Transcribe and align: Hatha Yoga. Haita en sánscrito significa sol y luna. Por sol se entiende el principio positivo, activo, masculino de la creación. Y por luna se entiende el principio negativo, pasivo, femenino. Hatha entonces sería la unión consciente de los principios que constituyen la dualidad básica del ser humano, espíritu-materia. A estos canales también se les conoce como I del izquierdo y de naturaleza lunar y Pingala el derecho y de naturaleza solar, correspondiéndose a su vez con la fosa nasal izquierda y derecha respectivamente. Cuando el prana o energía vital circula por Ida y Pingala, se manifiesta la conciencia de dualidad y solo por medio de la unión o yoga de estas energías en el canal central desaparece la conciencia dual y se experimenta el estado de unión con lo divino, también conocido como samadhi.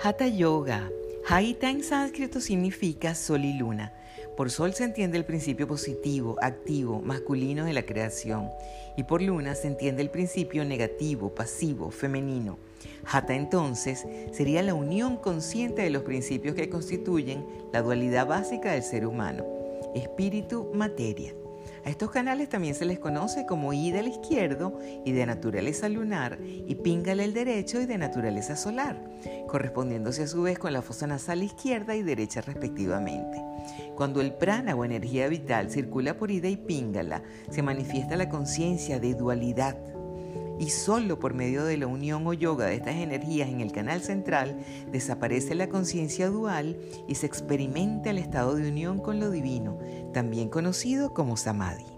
Hatha 0.00 0.28
Yoga. 0.28 0.92
Haita 1.28 1.70
en 1.70 1.82
sánscrito 1.82 2.40
significa 2.40 3.16
sol 3.16 3.44
y 3.44 3.52
luna. 3.54 3.92
Por 4.36 4.48
sol 4.48 4.72
se 4.72 4.84
entiende 4.84 5.18
el 5.18 5.24
principio 5.24 5.66
positivo, 5.66 6.36
activo, 6.40 7.02
masculino 7.02 7.64
de 7.64 7.72
la 7.72 7.82
creación. 7.82 8.48
Y 8.96 9.02
por 9.02 9.20
luna 9.22 9.56
se 9.56 9.66
entiende 9.66 10.02
el 10.02 10.10
principio 10.10 10.64
negativo, 10.64 11.34
pasivo, 11.34 11.90
femenino. 11.90 12.58
Hatha 13.04 13.34
entonces 13.34 14.06
sería 14.30 14.62
la 14.62 14.74
unión 14.74 15.16
consciente 15.16 15.82
de 15.82 15.90
los 15.90 16.04
principios 16.04 16.54
que 16.54 16.70
constituyen 16.70 17.44
la 17.72 17.82
dualidad 17.82 18.28
básica 18.28 18.70
del 18.70 18.84
ser 18.84 19.04
humano, 19.04 19.44
espíritu-materia. 19.96 21.34
A 21.84 21.90
estos 21.90 22.10
canales 22.10 22.48
también 22.48 22.74
se 22.74 22.84
les 22.84 22.98
conoce 22.98 23.46
como 23.46 23.72
I 23.72 23.90
del 23.90 24.08
izquierdo 24.08 24.78
y 25.04 25.12
de 25.12 25.26
naturaleza 25.26 25.88
lunar 25.88 26.38
y 26.40 26.74
Pingala 26.74 27.24
el 27.24 27.34
derecho 27.34 27.80
y 27.80 27.86
de 27.86 27.98
naturaleza 27.98 28.56
solar, 28.56 29.02
correspondiéndose 29.46 30.24
a 30.24 30.26
su 30.26 30.42
vez 30.42 30.58
con 30.58 30.72
la 30.72 30.82
fosa 30.82 31.06
nasal 31.06 31.42
izquierda 31.42 31.94
y 31.96 32.02
derecha 32.02 32.40
respectivamente. 32.40 33.42
Cuando 33.96 34.20
el 34.20 34.34
prana 34.34 34.74
o 34.74 34.84
energía 34.84 35.28
vital 35.28 35.70
circula 35.70 36.16
por 36.16 36.30
Ida 36.30 36.48
y 36.48 36.56
Pingala, 36.56 37.22
se 37.50 37.62
manifiesta 37.62 38.16
la 38.16 38.28
conciencia 38.28 39.00
de 39.00 39.14
dualidad 39.14 39.76
y 40.58 40.70
solo 40.70 41.18
por 41.18 41.34
medio 41.34 41.64
de 41.64 41.76
la 41.76 41.86
unión 41.86 42.26
o 42.26 42.32
yoga 42.32 42.66
de 42.66 42.76
estas 42.76 42.96
energías 42.96 43.48
en 43.48 43.60
el 43.60 43.72
canal 43.72 44.00
central 44.00 44.58
desaparece 44.90 45.54
la 45.54 45.68
conciencia 45.68 46.28
dual 46.28 46.78
y 47.06 47.14
se 47.14 47.26
experimenta 47.26 48.10
el 48.10 48.18
estado 48.18 48.54
de 48.54 48.68
unión 48.68 48.98
con 48.98 49.20
lo 49.20 49.30
divino, 49.30 49.78
también 50.12 50.48
conocido 50.48 51.14
como 51.14 51.36
samadhi. 51.36 51.97